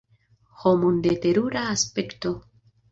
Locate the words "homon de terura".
0.61-1.67